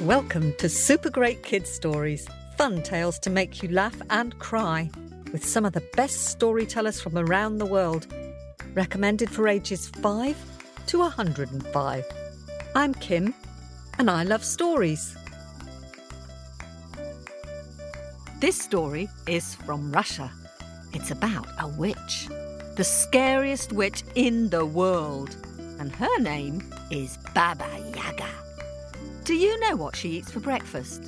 [0.00, 2.26] Welcome to Super Great Kids Stories,
[2.56, 4.90] fun tales to make you laugh and cry,
[5.32, 8.06] with some of the best storytellers from around the world.
[8.74, 10.36] Recommended for ages 5
[10.86, 12.04] to 105.
[12.74, 13.34] I'm Kim,
[13.98, 15.16] and I love stories.
[18.40, 20.32] This story is from Russia.
[20.94, 22.26] It's about a witch,
[22.74, 25.36] the scariest witch in the world,
[25.78, 28.30] and her name is Baba Yaga.
[29.24, 31.04] Do you know what she eats for breakfast?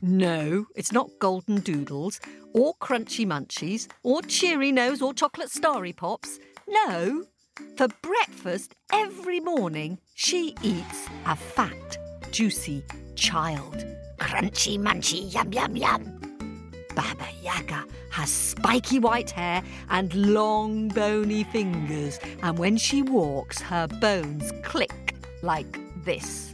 [0.00, 2.20] No, it's not golden doodles,
[2.54, 6.38] or crunchy munchies, or cheery nose, or chocolate starry pops.
[6.68, 7.24] No,
[7.76, 11.98] for breakfast every morning she eats a fat,
[12.30, 12.84] juicy
[13.16, 13.84] child.
[14.18, 16.29] Crunchy munchy, yum yum yum.
[17.00, 23.86] Baba Yaga has spiky white hair and long bony fingers, and when she walks, her
[23.86, 26.52] bones click like this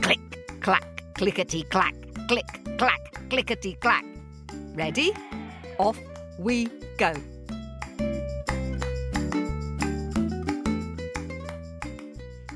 [0.00, 1.94] click, clack, clickety clack,
[2.26, 2.46] click,
[2.78, 4.02] clack, clickety clack.
[4.72, 5.12] Ready?
[5.76, 5.98] Off
[6.38, 7.12] we go.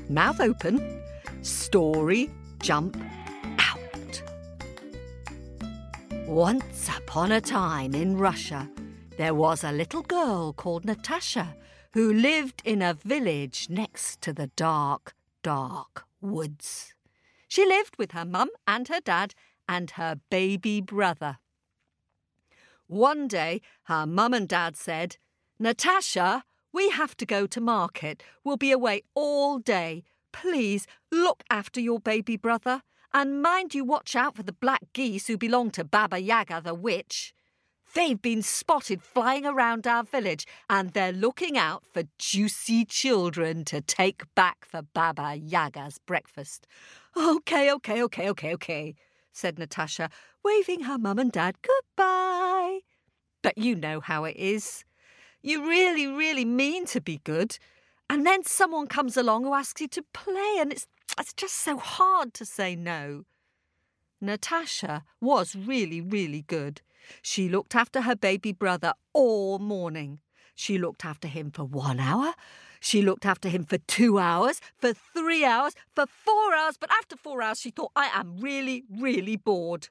[0.09, 1.03] Mouth open,
[1.43, 2.31] story
[2.63, 2.97] jump
[6.37, 8.69] Once upon a time in Russia,
[9.17, 11.55] there was a little girl called Natasha
[11.93, 16.93] who lived in a village next to the dark, dark woods.
[17.47, 19.33] She lived with her mum and her dad
[19.67, 21.39] and her baby brother.
[22.85, 25.17] One day, her mum and dad said,
[25.57, 28.21] Natasha, we have to go to market.
[28.43, 30.03] We'll be away all day.
[30.31, 35.27] Please look after your baby brother and mind you watch out for the black geese
[35.27, 37.33] who belong to Baba Yaga the witch.
[37.93, 43.81] They've been spotted flying around our village and they're looking out for juicy children to
[43.81, 46.67] take back for Baba Yaga's breakfast.
[47.15, 48.95] OK, OK, OK, OK, OK,
[49.31, 50.09] said Natasha,
[50.43, 52.79] waving her mum and dad goodbye.
[53.41, 54.83] But you know how it is.
[55.41, 57.57] You really, really mean to be good.
[58.09, 60.87] And then someone comes along who asks you to play, and it's,
[61.19, 63.23] it's just so hard to say no.
[64.19, 66.81] Natasha was really, really good.
[67.21, 70.19] She looked after her baby brother all morning.
[70.55, 72.33] She looked after him for one hour.
[72.79, 77.15] She looked after him for two hours, for three hours, for four hours, but after
[77.15, 79.89] four hours she thought, I am really, really bored.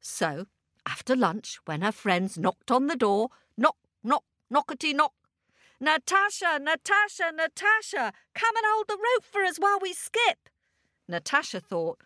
[0.00, 0.46] So,
[0.86, 5.12] after lunch, when her friends knocked on the door, knock, knock, knockety knock,
[5.80, 10.48] Natasha, Natasha, Natasha, come and hold the rope for us while we skip.
[11.08, 12.00] Natasha thought,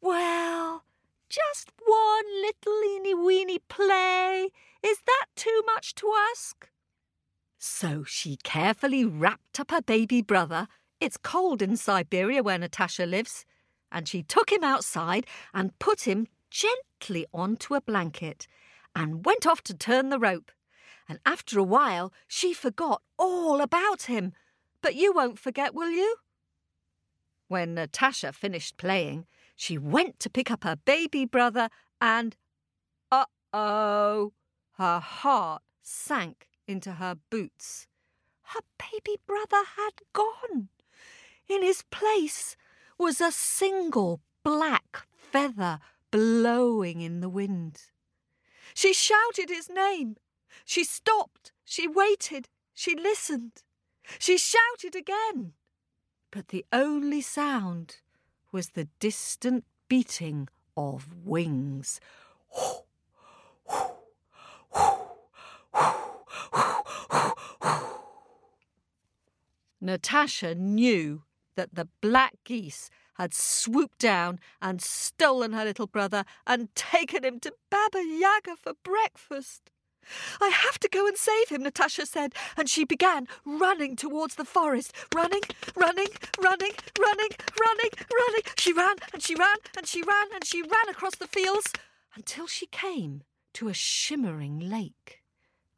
[0.00, 0.84] well,
[1.28, 4.48] just one little eeny weeny play.
[4.82, 6.70] Is that too much to ask?
[7.58, 10.68] So she carefully wrapped up her baby brother.
[11.00, 13.44] It's cold in Siberia where Natasha lives.
[13.90, 18.46] And she took him outside and put him gently onto a blanket
[18.94, 20.52] and went off to turn the rope.
[21.08, 24.32] And after a while, she forgot all about him.
[24.82, 26.16] But you won't forget, will you?
[27.48, 29.26] When Natasha finished playing,
[29.56, 31.70] she went to pick up her baby brother
[32.00, 32.36] and.
[33.10, 34.32] Uh oh!
[34.72, 37.86] Her heart sank into her boots.
[38.42, 40.68] Her baby brother had gone.
[41.48, 42.56] In his place
[42.98, 45.80] was a single black feather
[46.10, 47.82] blowing in the wind.
[48.74, 50.16] She shouted his name.
[50.64, 51.52] She stopped.
[51.64, 52.48] She waited.
[52.74, 53.62] She listened.
[54.18, 55.52] She shouted again.
[56.30, 57.96] But the only sound
[58.52, 62.00] was the distant beating of wings.
[69.80, 71.22] Natasha knew
[71.54, 77.40] that the black geese had swooped down and stolen her little brother and taken him
[77.40, 79.70] to Baba Yaga for breakfast.
[80.40, 84.44] I have to go and save him, Natasha said, and she began running towards the
[84.44, 84.92] forest.
[85.14, 85.42] Running,
[85.76, 86.08] running,
[86.40, 88.42] running, running, running, running.
[88.58, 91.72] She ran and she ran and she ran and she ran across the fields
[92.14, 93.22] until she came
[93.54, 95.22] to a shimmering lake.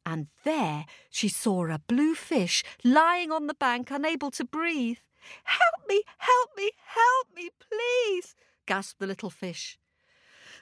[0.05, 4.99] And there she saw a blue fish lying on the bank, unable to breathe.
[5.45, 8.35] Help me, help me, help me, please,
[8.67, 9.79] gasped the little fish.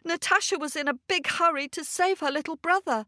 [0.04, 3.06] Natasha was in a big hurry to save her little brother.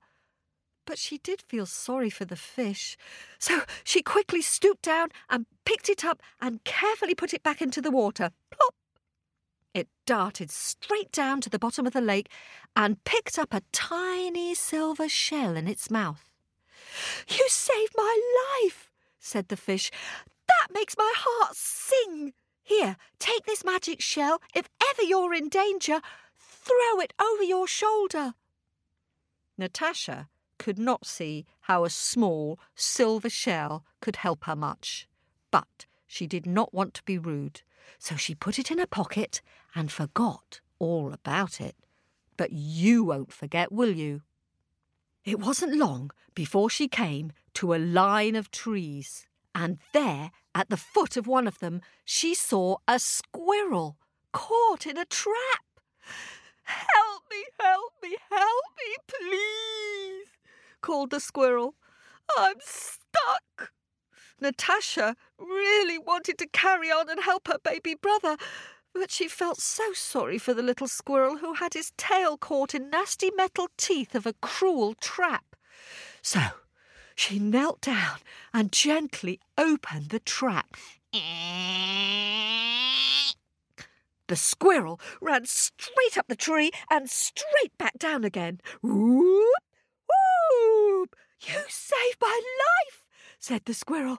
[0.90, 2.96] But she did feel sorry for the fish,
[3.38, 7.80] so she quickly stooped down and picked it up and carefully put it back into
[7.80, 8.32] the water.
[8.50, 8.74] Plop!
[9.72, 12.28] It darted straight down to the bottom of the lake
[12.74, 16.28] and picked up a tiny silver shell in its mouth.
[17.28, 18.20] You saved my
[18.64, 18.90] life,
[19.20, 19.92] said the fish.
[20.48, 22.32] That makes my heart sing.
[22.64, 24.42] Here, take this magic shell.
[24.56, 26.00] If ever you're in danger,
[26.36, 28.34] throw it over your shoulder.
[29.56, 30.28] Natasha
[30.60, 35.08] could not see how a small silver shell could help her much,
[35.50, 37.62] but she did not want to be rude,
[37.98, 39.40] so she put it in her pocket
[39.74, 41.76] and forgot all about it.
[42.36, 44.20] But you won't forget, will you?
[45.24, 50.76] It wasn't long before she came to a line of trees, and there, at the
[50.76, 53.96] foot of one of them, she saw a squirrel
[54.32, 55.64] caught in a trap.
[56.64, 58.64] Help me, help me, help
[60.80, 61.74] called the squirrel.
[62.38, 63.72] I'm stuck.
[64.40, 68.36] Natasha really wanted to carry on and help her baby brother,
[68.94, 72.90] but she felt so sorry for the little squirrel who had his tail caught in
[72.90, 75.56] nasty metal teeth of a cruel trap.
[76.22, 76.40] So
[77.14, 78.18] she knelt down
[78.54, 80.76] and gently opened the trap.
[84.30, 88.60] The squirrel ran straight up the tree and straight back down again.
[88.80, 89.64] Whoop!
[90.08, 91.16] Whoop!
[91.40, 92.40] You saved my
[92.86, 93.04] life,
[93.50, 94.18] said the squirrel.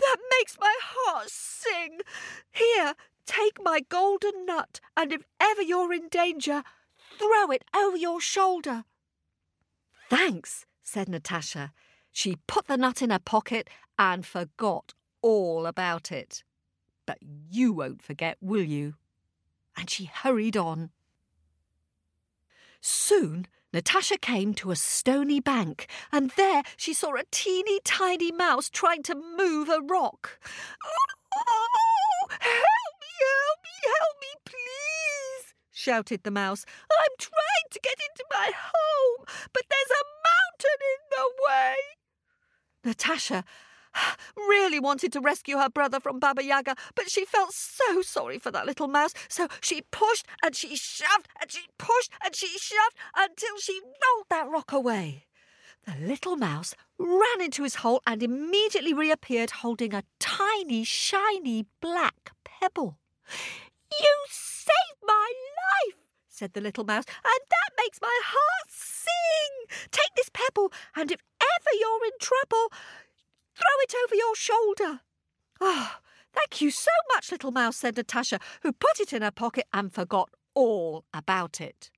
[0.00, 2.00] That makes my heart sing.
[2.50, 2.94] Here,
[3.26, 6.64] take my golden nut, and if ever you're in danger,
[7.16, 8.82] throw it over your shoulder.
[10.10, 11.72] Thanks, said Natasha.
[12.10, 13.70] She put the nut in her pocket
[14.00, 16.42] and forgot all about it.
[17.06, 18.94] But you won't forget, will you?
[19.76, 20.90] And she hurried on.
[22.80, 28.68] Soon Natasha came to a stony bank, and there she saw a teeny tiny mouse
[28.68, 30.38] trying to move a rock.
[30.84, 36.66] Oh, help me, help me, help me, please, shouted the mouse.
[36.92, 41.76] I'm trying to get into my home, but there's a mountain in the way.
[42.84, 43.44] Natasha
[44.36, 48.50] really wanted to rescue her brother from Baba Yaga, but she felt so sorry for
[48.50, 52.96] that little mouse, so she pushed and she shoved and she pushed and she shoved
[53.16, 55.26] until she rolled that rock away.
[55.84, 62.30] The little mouse ran into his hole and immediately reappeared holding a tiny, shiny black
[62.44, 62.98] pebble.
[64.00, 65.32] You saved my
[65.84, 65.98] life,
[66.28, 69.78] said the little mouse, and that makes my heart sing.
[69.90, 72.72] Take this pebble, and if ever you're in trouble,
[73.54, 75.00] Throw it over your shoulder.
[75.60, 79.30] Ah, oh, thank you so much, little mouse, said Natasha, who put it in her
[79.30, 81.90] pocket and forgot all about it.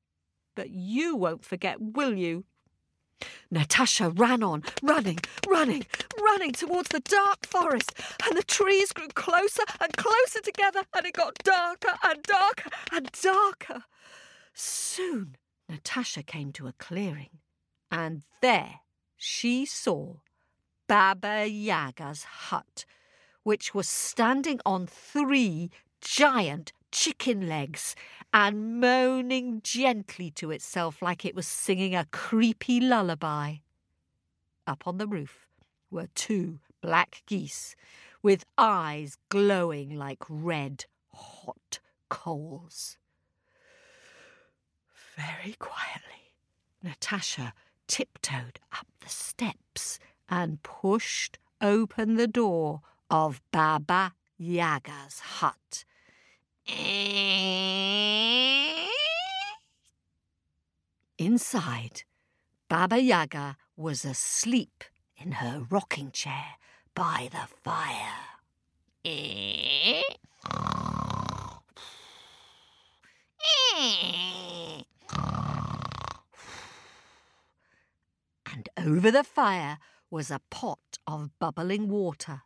[0.55, 2.45] But you won't forget, will you?
[3.51, 5.19] Natasha ran on, running,
[5.49, 5.87] running,
[6.21, 7.93] running towards the dark forest,
[8.27, 13.11] and the trees grew closer and closer together, and it got darker and darker and
[13.13, 13.85] darker.
[14.53, 15.37] Soon
[15.69, 17.39] Natasha came to a clearing,
[17.91, 18.81] and there
[19.17, 20.17] she saw
[20.87, 22.85] Baba Yaga's hut,
[23.43, 25.71] which was standing on three
[26.01, 27.97] giant chicken legs
[28.33, 33.57] and moaning gently to itself like it was singing a creepy lullaby.
[34.67, 35.47] Up on the roof
[35.91, 37.75] were two black geese
[38.23, 42.99] with eyes glowing like red hot coals.
[45.17, 46.33] Very quietly,
[46.83, 47.55] Natasha
[47.87, 55.85] tiptoed up the steps and pushed open the door of Baba Yaga's hut.
[61.19, 62.03] Inside,
[62.69, 64.85] Baba Yaga was asleep
[65.17, 66.57] in her rocking chair
[66.95, 68.35] by the fire.
[78.47, 79.79] And over the fire
[80.15, 82.43] was a pot of bubbling water,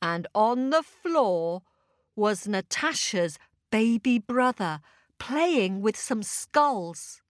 [0.00, 1.62] and on the floor
[2.14, 3.36] was Natasha's
[3.72, 4.78] baby brother
[5.18, 7.20] playing with some skulls.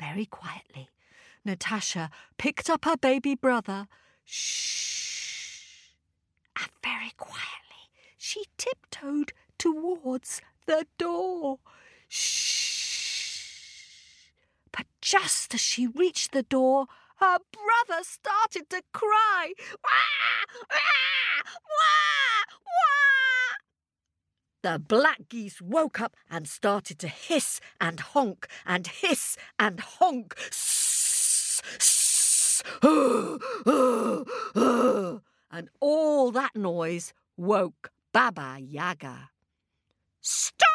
[0.00, 0.88] Very quietly,
[1.44, 3.86] Natasha picked up her baby brother.
[4.24, 5.92] Shh!
[6.60, 7.86] And very quietly,
[8.18, 11.60] she tiptoed towards the door.
[12.08, 13.52] Shh!
[14.72, 16.88] But just as she reached the door,
[17.20, 19.52] her brother started to cry.
[19.84, 20.44] Wah!
[20.70, 21.42] Wah!
[21.68, 22.44] Wah!
[22.66, 23.56] Wah!
[24.62, 30.34] The black geese woke up and started to hiss and honk and hiss and honk.
[30.50, 34.24] Sss, sss, uh, uh,
[34.54, 35.18] uh,
[35.50, 39.30] and all that noise woke Baba Yaga.
[40.20, 40.69] Stop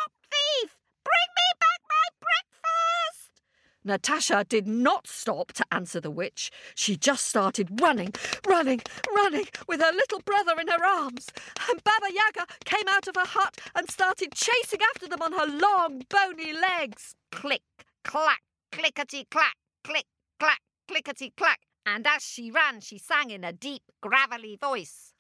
[3.86, 6.52] Natasha did not stop to answer the witch.
[6.74, 8.14] She just started running,
[8.48, 8.82] running,
[9.16, 11.30] running with her little brother in her arms.
[11.70, 15.46] And Baba Yaga came out of her hut and started chasing after them on her
[15.46, 17.16] long, bony legs.
[17.32, 17.62] Click,
[18.04, 20.06] clack, clickety clack, click,
[20.40, 21.60] clack, clickety clack.
[21.86, 25.14] And as she ran, she sang in a deep, gravelly voice.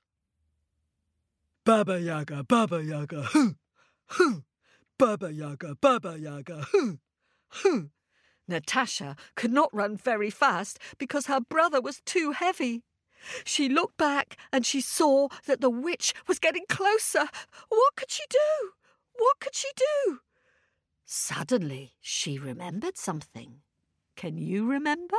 [1.63, 3.55] Baba Yaga, Baba Yaga, hoo,
[4.07, 4.43] hoo.
[4.97, 6.99] Baba Yaga, Baba Yaga, hoo,
[7.49, 7.89] hoo.
[8.47, 12.83] Natasha could not run very fast because her brother was too heavy.
[13.43, 17.25] She looked back and she saw that the witch was getting closer.
[17.69, 18.71] What could she do?
[19.17, 20.19] What could she do?
[21.05, 23.61] Suddenly, she remembered something.
[24.15, 25.17] Can you remember?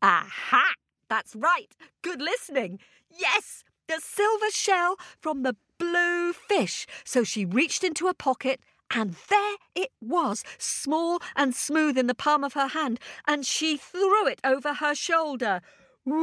[0.00, 0.74] Aha!
[1.08, 1.74] That's right.
[2.02, 2.78] Good listening.
[3.10, 6.86] Yes, the silver shell from the blue fish.
[7.04, 8.60] So she reached into a pocket
[8.94, 13.76] and there it was, small and smooth in the palm of her hand, and she
[13.76, 15.60] threw it over her shoulder.
[16.04, 16.18] Whoop!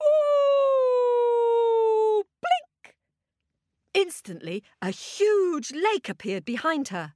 [0.00, 0.26] Whoop!
[2.40, 2.96] Blink!
[3.94, 7.14] Instantly, a huge lake appeared behind her.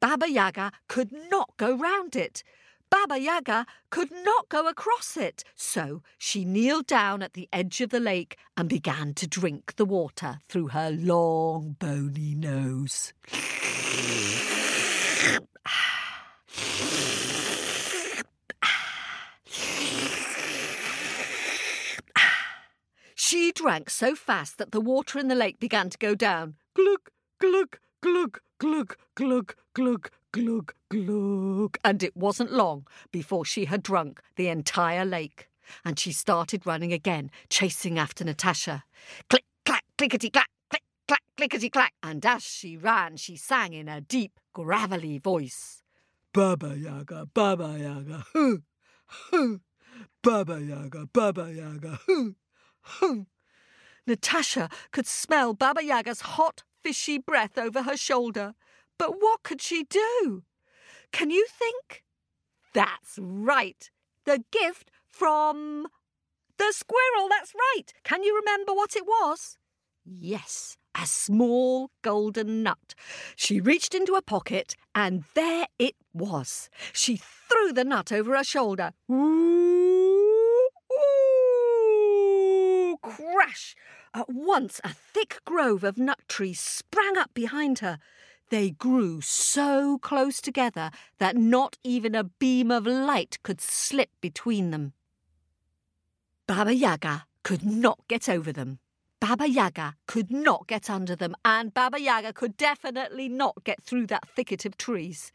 [0.00, 2.44] Baba Yaga could not go round it.
[2.90, 7.90] Baba Yaga could not go across it, so she kneeled down at the edge of
[7.90, 13.12] the lake and began to drink the water through her long, bony nose.
[23.14, 26.54] She drank so fast that the water in the lake began to go down.
[26.74, 31.78] Glug, glug, glug, glug, glug, glug, glug, glug.
[31.84, 35.48] And it wasn't long before she had drunk the entire lake.
[35.84, 38.84] And she started running again, chasing after Natasha.
[39.28, 41.92] Click, clack, clickety, clack, click, clack, clickety, clack.
[42.02, 45.82] And as she ran, she sang in a deep, gravelly voice.
[46.32, 48.62] Baba Yaga, Baba Yaga, hoo,
[49.06, 49.60] hoo.
[50.22, 52.36] Baba Yaga, Baba Yaga, hoo,
[52.80, 53.26] hoo.
[54.06, 58.54] Natasha could smell Baba Yaga's hot, fishy breath over her shoulder.
[58.98, 60.42] But what could she do?
[61.12, 62.04] Can you think?
[62.74, 63.90] That's right.
[64.24, 65.86] The gift from
[66.58, 67.28] the squirrel.
[67.30, 67.92] That's right.
[68.04, 69.56] Can you remember what it was?
[70.04, 72.94] Yes, a small golden nut.
[73.36, 76.70] She reached into a pocket and there it was.
[76.92, 78.92] She threw the nut over her shoulder.
[79.10, 80.68] Ooh,
[82.90, 83.74] ooh, crash!
[84.14, 87.98] At once, a thick grove of nut trees sprang up behind her.
[88.50, 94.70] They grew so close together that not even a beam of light could slip between
[94.70, 94.94] them.
[96.46, 98.78] Baba Yaga could not get over them.
[99.20, 104.06] Baba Yaga could not get under them, and Baba Yaga could definitely not get through
[104.06, 105.30] that thicket of trees.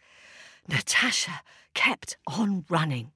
[0.67, 1.41] Natasha
[1.73, 3.11] kept on running.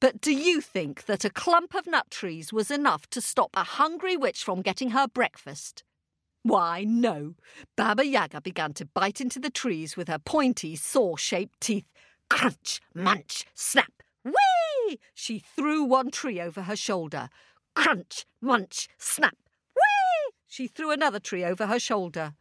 [0.00, 3.64] But do you think that a clump of nut trees was enough to stop a
[3.64, 5.84] hungry witch from getting her breakfast?
[6.44, 7.36] Why, no.
[7.74, 11.90] Baba Yaga began to bite into the trees with her pointy, saw shaped teeth.
[12.28, 14.02] Crunch, munch, snap.
[14.22, 14.98] Whee!
[15.14, 17.30] She threw one tree over her shoulder.
[17.74, 19.36] Crunch, munch, snap.
[19.74, 20.34] Whee!
[20.46, 22.34] She threw another tree over her shoulder.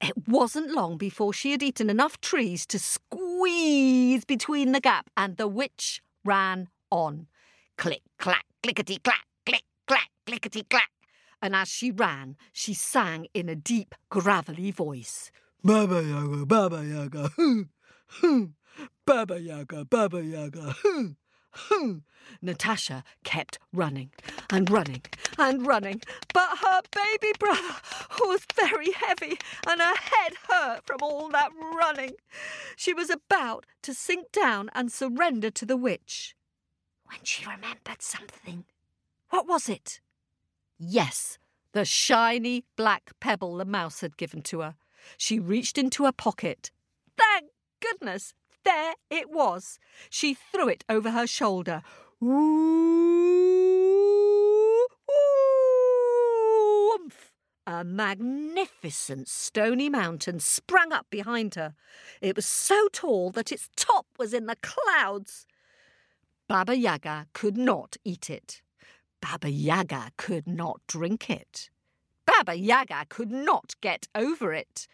[0.00, 5.36] It wasn't long before she had eaten enough trees to squeeze between the gap, and
[5.36, 7.28] the witch ran on.
[7.78, 10.90] Click, clack, clickety, clack, click, clack, clickety, clack
[11.44, 15.30] and as she ran, she sang in a deep, gravelly voice.
[15.62, 17.66] Baba Yaga, Baba Yaga, hoo,
[18.06, 18.52] hoo.
[19.04, 21.16] Baba Yaga, Baba Yaga, hoo,
[21.50, 22.00] hoo.
[22.40, 24.10] Natasha kept running
[24.48, 25.02] and running
[25.36, 26.00] and running,
[26.32, 27.76] but her baby brother
[28.20, 29.36] was very heavy
[29.68, 32.12] and her head hurt from all that running.
[32.74, 36.34] She was about to sink down and surrender to the witch
[37.04, 38.64] when she remembered something.
[39.28, 40.00] What was it?
[40.78, 41.38] Yes,
[41.72, 44.74] the shiny black pebble the mouse had given to her.
[45.16, 46.70] She reached into her pocket.
[47.16, 47.50] Thank
[47.80, 49.78] goodness, there it was.
[50.10, 51.82] She threw it over her shoulder.
[52.22, 52.26] Ooh,
[54.76, 54.88] ooh,
[56.94, 57.30] oomph!
[57.66, 61.74] A magnificent stony mountain sprang up behind her.
[62.20, 65.46] It was so tall that its top was in the clouds.
[66.48, 68.60] Baba Yaga could not eat it.
[69.24, 71.70] Baba Yaga could not drink it.
[72.26, 74.86] Baba Yaga could not get over it.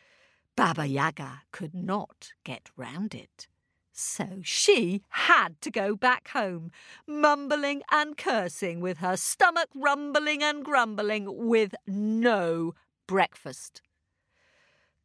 [0.55, 3.49] Baba Yaga could not get round it.
[3.91, 6.71] So she had to go back home,
[7.09, 12.75] mumbling and cursing, with her stomach rumbling and grumbling, with no
[13.09, 13.83] breakfast.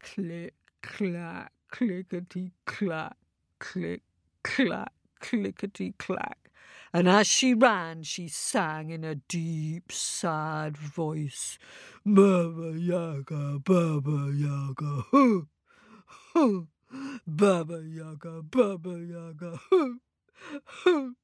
[0.03, 0.53] Click,
[0.83, 3.17] clack, clickety clack,
[3.57, 4.03] click
[4.43, 6.51] clack, clickety clack.
[6.95, 11.59] And as she ran, she sang in a deep, sad voice,
[12.05, 15.49] Baba Yaga, Baba Yaga, hoo,
[16.31, 16.69] hoo,
[17.27, 19.99] Baba Yaga, Baba Yaga, hoo,
[20.63, 21.17] hoo.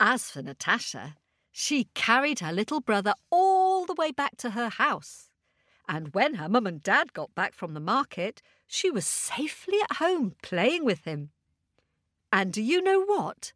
[0.00, 1.16] As for Natasha,
[1.50, 5.28] she carried her little brother all the way back to her house.
[5.86, 9.98] And when her mum and dad got back from the market, she was safely at
[9.98, 11.32] home playing with him.
[12.32, 13.52] And do you know what?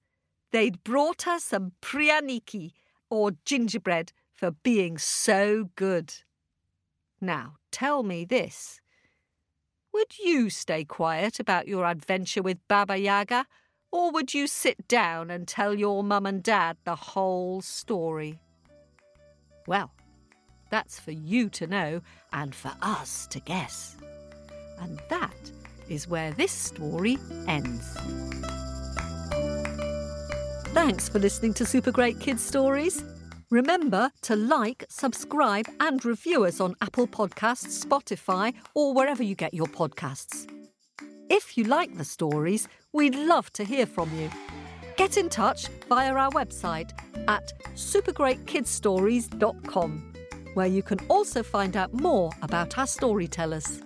[0.53, 2.73] They'd brought her some prianiki,
[3.11, 6.15] or gingerbread, for being so good.
[7.21, 8.81] Now, tell me this.
[9.95, 13.47] Would you stay quiet about your adventure with Baba Yaga,
[13.91, 18.39] or would you sit down and tell your mum and dad the whole story?
[19.67, 19.91] Well,
[20.69, 22.03] that's for you to know
[22.33, 23.97] and for us to guess.
[24.81, 25.51] And that
[25.89, 27.17] is where this story
[27.49, 27.97] ends.
[30.77, 33.03] Thanks for listening to Super Great Kids Stories.
[33.49, 39.55] Remember to like, subscribe, and review us on Apple Podcasts, Spotify, or wherever you get
[39.55, 40.47] your podcasts.
[41.31, 44.29] If you like the stories, we'd love to hear from you.
[44.99, 46.91] Get in touch via our website
[47.27, 50.13] at supergreatkidsstories.com,
[50.53, 53.81] where you can also find out more about our storytellers.